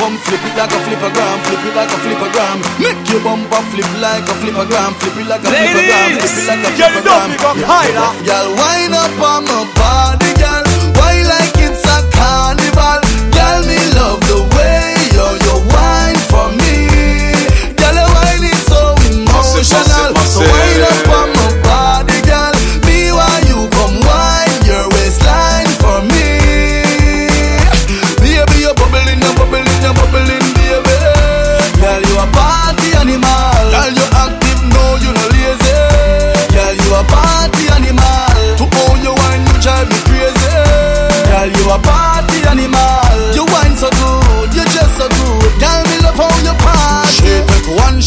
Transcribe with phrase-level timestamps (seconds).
[0.00, 2.56] come flip it like a flippergram, flip it like a flippergram.
[2.80, 6.64] Make your bumper flip like a flippergram, flip it like a flippergram, flip it like
[6.64, 7.28] a flippergram.
[8.24, 10.64] Girl, wind up on my body, girl.
[10.96, 12.59] Why like it's a carnival?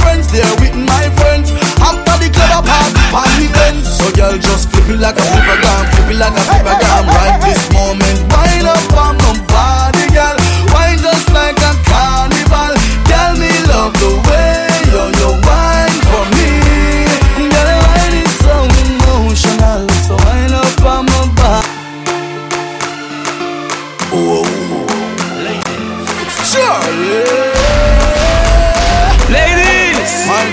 [0.01, 1.51] friends, they're with my friends.
[1.81, 3.87] After the club, I party, party ends.
[3.87, 7.03] So girl, just flip it like a flipper flippergram, flip it like a flipper flippergram.
[7.17, 9.26] Right this moment, wind up on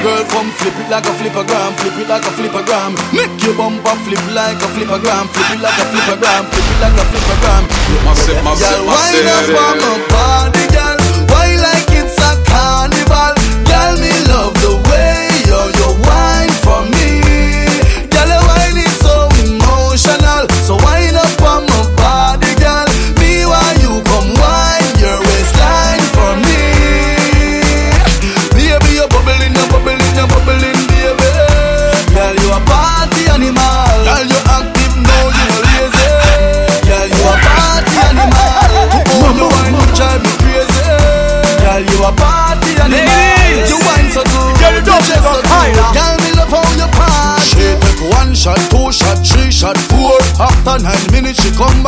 [0.05, 2.93] girl, come flip it like a flippergram, flip it like a flippergram.
[3.17, 6.97] Make your bumper flip like a flippergram, flip it like a flippergram, flip it like
[7.01, 7.63] a flippergram.
[8.05, 10.09] Massive, Girl, massive, wind up on my massive.
[10.13, 10.99] body, girl.
[11.33, 13.33] Why like it's a carnival?
[13.65, 15.17] Girl, me love the way
[15.49, 17.24] you you wine for me.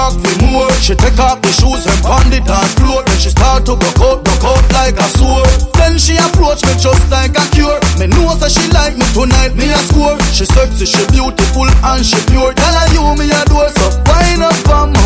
[0.07, 0.71] Come for more.
[0.79, 3.03] She take off the shoes pound the dance floor.
[3.03, 5.51] Then she start to broke out, broke out like a sword.
[5.75, 7.79] Then she approach me just like a cure.
[7.99, 10.19] Me know that she like me tonight, me a score.
[10.31, 12.55] She sexy, she beautiful and she pure.
[12.55, 15.06] Girl, I you me a door, so wind up on my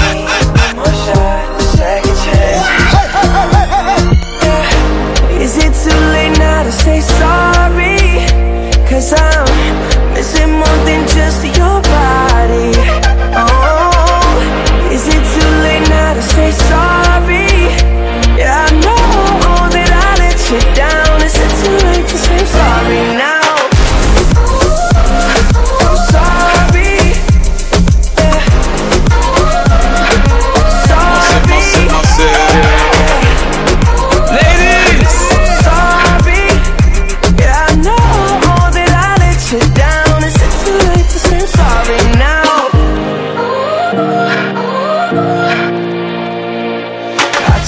[9.11, 9.40] Cause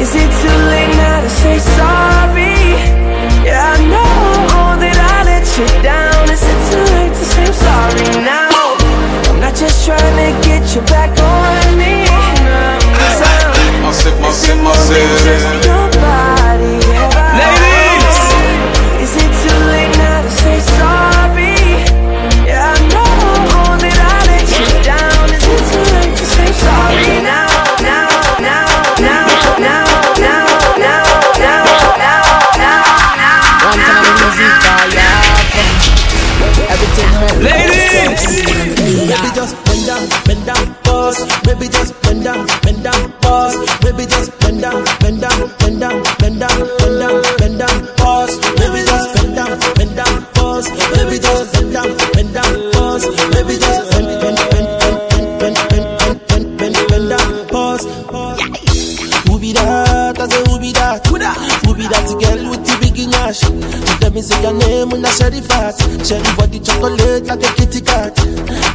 [0.00, 2.56] is it too late now to say sorry?
[3.44, 6.24] Yeah, I know that I let you down.
[6.32, 8.76] Is it too late to say I'm sorry now?
[9.28, 12.08] I'm not just trying to get you back on me.
[12.96, 16.40] Cause I'm missing more than just your body.
[16.60, 16.79] Ladies!
[66.10, 66.18] Fat.
[66.18, 68.14] Share the body chocolate like a kitty cat.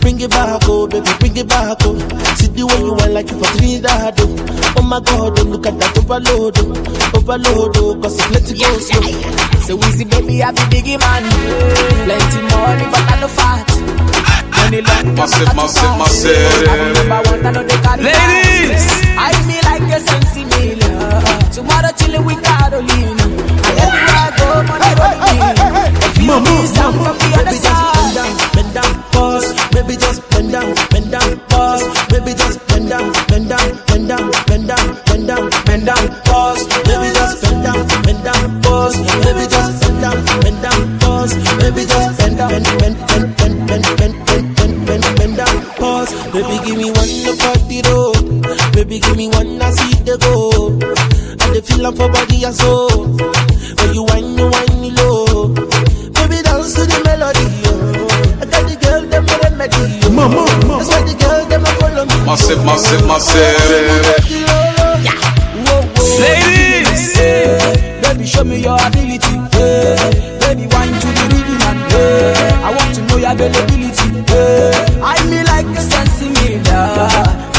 [0.02, 1.98] Bring it back, oh baby, bring it back, oh.
[2.36, 4.76] See the way you are like you for Trinidad, oh.
[4.78, 7.18] Oh my God, oh look at that overload, oh.
[7.18, 9.12] Overload, oh, cause it's let it go slow.
[9.66, 11.24] So easy, baby, I be biggie man.
[12.06, 13.68] Plenty money, but I no fat.
[14.56, 16.00] Money long, Massive, I too massive, fast.
[16.00, 16.70] massive.
[16.70, 18.86] I'm number one, I know they carry Ladies!
[19.18, 20.80] I me like a sensi meal.
[21.54, 23.26] Tomorrow chilling with Carolina.
[23.26, 26.05] And everywhere I go, money rolling
[51.76, 52.88] And the for body and soul.
[53.84, 55.52] When you whine, you whine me low.
[55.52, 58.40] Baby dance to the melody, oh.
[58.40, 60.10] I got the girl them a remedy, oh.
[60.10, 60.80] Mama, mama.
[60.80, 62.16] That's why the girl them a follow me.
[62.16, 62.32] Oh.
[62.32, 63.60] Massive, massive, massive.
[65.68, 65.84] Oh.
[66.16, 67.20] Ladies!
[68.00, 69.36] Baby, show me your ability.
[69.60, 70.00] Yeah.
[70.48, 72.64] Baby, wine to the rhythm and yeah.
[72.64, 74.16] I want to know your availability.
[74.32, 75.04] Yeah.
[75.04, 77.04] I me like a sensi miller.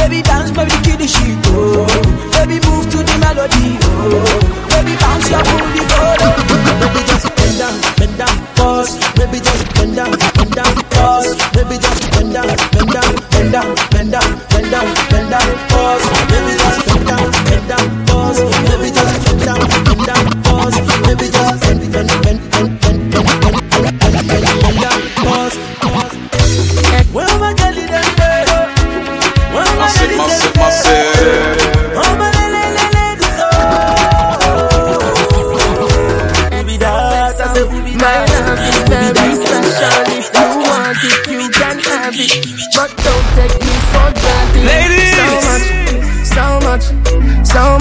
[0.00, 1.36] Baby, dance, baby, kill the shit.
[1.52, 1.84] Oh.
[2.32, 3.76] Baby, move to the melody.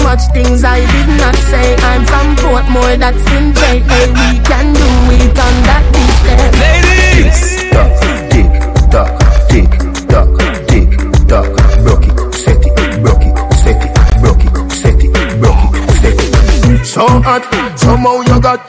[0.06, 1.74] Much things I did not say.
[1.90, 3.80] I'm from Portmore, that's in J.
[3.90, 6.50] Hey, we can do it on that beach there.
[6.62, 7.40] Ladies!
[7.74, 7.90] Duck,
[8.30, 8.50] tick,
[8.94, 9.12] duck,
[9.50, 9.70] tick,
[10.06, 10.30] duck,
[10.70, 10.90] tick,
[11.26, 11.50] duck,
[11.82, 16.18] broke it, set it, broke it, set it, broke it, set it, broke it, set
[16.22, 16.86] it.
[16.86, 17.42] So hot,
[17.76, 18.60] somehow you got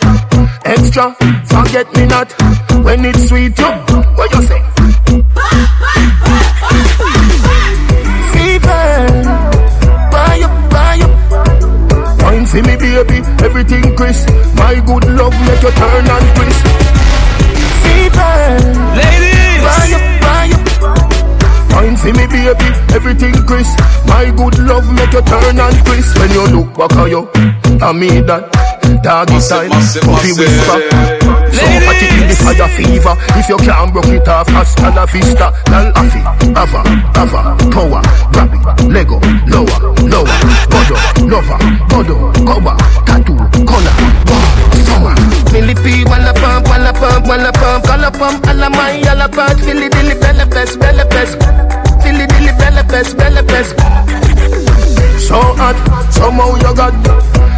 [0.65, 1.15] extra,
[1.45, 2.33] forget me not.
[2.83, 3.71] When it's sweet, you,
[4.17, 4.61] what you say?
[26.77, 27.29] When you look back at you,
[27.81, 28.53] I mean that.
[29.03, 30.47] Doggy Massive, style, massive, puppy massive.
[30.47, 30.79] whisper.
[31.51, 33.15] So hot it in the fire fever.
[33.35, 35.51] If you can't broke it off, hasta la vista.
[35.67, 36.21] Lal afi,
[36.55, 36.81] ava,
[37.19, 39.19] ava, power, grab it, Lego,
[39.51, 40.37] lower, lower,
[40.71, 40.95] godo,
[41.27, 41.59] lover,
[41.91, 42.15] godo,
[42.47, 43.35] cover, tattoo,
[43.67, 44.45] color, bar,
[44.87, 45.15] summer.
[45.51, 50.15] Millipede, walla pump, walla pump, walla pump, walla pump, alla my, alla pump, filly dilly,
[50.15, 51.35] bella best, bella best,
[52.01, 53.75] filly dilly, bella best, bella best.
[55.27, 55.75] So hot,
[56.07, 56.95] somehow you got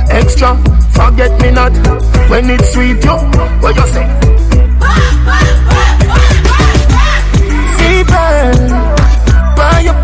[0.09, 0.57] extra.
[0.89, 1.69] Forget me not
[2.25, 3.21] when it's sweet, yo.
[3.61, 4.09] What you say?
[7.77, 8.49] Fever,
[9.53, 9.99] buy up.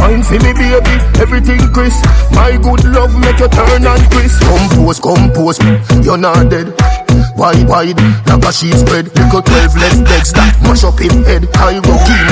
[0.00, 2.02] Fine for me, baby, everything crisp.
[2.32, 4.40] My good love make you turn and crisp.
[4.40, 5.58] Compose, compose,
[6.02, 6.72] you're not dead.
[7.36, 9.12] Wide, wide, like a sheet spread.
[9.20, 11.44] Little 12 left legs that mash up him head.
[11.60, 12.29] I go keep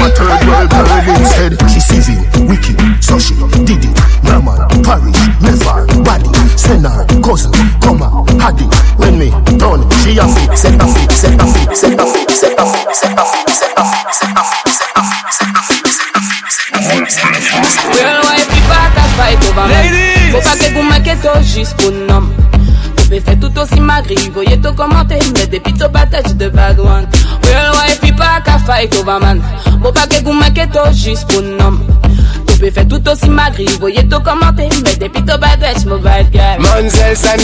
[23.20, 27.06] Fait tout aussi magri, voyez tout commenter, mais depuis tout battage de bad one.
[27.42, 29.42] Real wife, pas qu'à fight over man.
[29.82, 31.80] Pas que vous m'inquiétez juste pour nom.
[32.46, 36.58] Tu fait tout aussi magri, voyez tout commenter, mais depuis tout battage, mon bad guy.
[36.58, 37.40] Manzel San,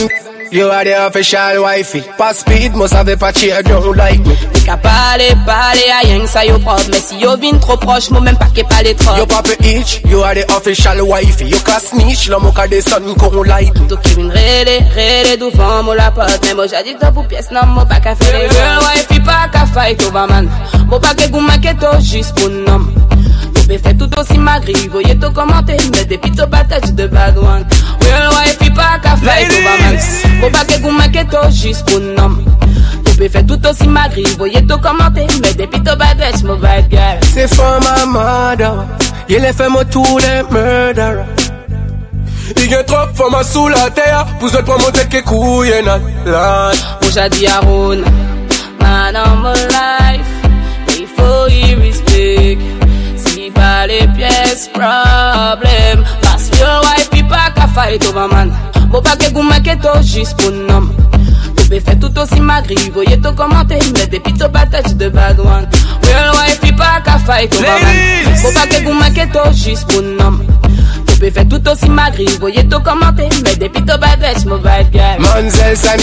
[0.54, 2.02] You are the official wifey.
[2.16, 4.37] Pas speed, must have a patchy, I don't like me.
[4.54, 6.87] Mè ka pale, pale, a yang sa yo prof.
[6.92, 9.18] Mè si yo vin tro proche, mou mèm pa ke pale trop.
[9.18, 11.50] Yo pape itch, you are the official wifey.
[11.50, 13.88] Yo ka snitch, lò mou ka desan kon like me.
[13.90, 16.30] Tou ki vin rele, rele douvan mou la pot.
[16.46, 18.46] Mè mou jadi to pou pies nan mou pa ka fere.
[18.54, 20.46] Girl wifey pa ka fight over man.
[20.87, 22.87] Mou pa ke goumake to jis pou nom.
[23.66, 27.64] Peux faire tout aussi magri, voyez tout commenter Mais depuis tout battage de bad one
[28.00, 29.99] Real wife, il pas qu'à over man
[30.40, 32.37] Moi pas que vous m'inquiétez juste pour nom
[33.16, 36.99] peux faire tout aussi magri, voyez tout commenter Mais depuis tout battage, mon bad guy
[37.33, 38.85] C'est for my mother.
[39.28, 41.25] Est fait moi tous les murderers.
[42.56, 44.26] Il y a trop for ma sous la terre.
[44.40, 48.02] Vous êtes pour monter que couilles dans la Moi j'ai dit à Ron
[48.80, 51.83] Man my life Il faut y
[53.54, 56.04] pas les pièces problème.
[56.23, 58.52] Parce que wife il pas qu'à fight over man
[58.90, 60.88] Moi pas que vous m'inquiétez juste pour nom.
[61.56, 65.40] Tu peux faire tout aussi magri Voyez tout commenter Mais depuis tout battage de bad
[65.40, 65.66] one
[66.02, 70.38] Real wife il pas qu'à fight over man pas que vous m'inquiétez juste pour nom.
[71.06, 75.18] Tu peux faire tout aussi magri Voyez tout commenter Mais tout battage mon bad guy
[75.18, 76.00] Manzel San,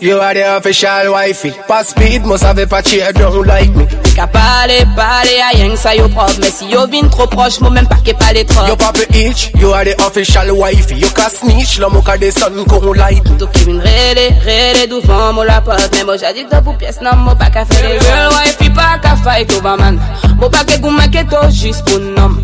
[0.00, 1.52] You are the official wifey.
[1.68, 3.86] Pas speed, must have a patchy, don't like me.
[4.14, 6.38] Qu'à parler, parler, à rien que ça, yo prof.
[6.40, 8.66] Mais si yo vin trop proche, moi même pas qu'est pas les trop.
[8.66, 10.96] Yo papa itch, you are the official wifey.
[10.96, 13.22] Yo qu'à snitch, l'homme au cas des sons qu'on light.
[13.38, 15.90] Tout qui vin rélé, rélé, d'ouvant, moi la pote.
[15.92, 18.98] Mais moi j'adis que pour pièce, non, moi pas qu'à faire les girl wifey, pas
[19.02, 20.00] qu'à fight over man.
[20.38, 22.36] Moi pas qu'à goût, maqueto, juste pour nom.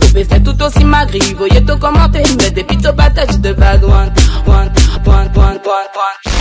[0.00, 2.22] Tout fait tout aussi ma magri, voyez tout commenter.
[2.38, 4.12] Mais depuis tout bataille, de bad one,
[4.46, 4.72] one,
[5.04, 6.35] one, one, one, one.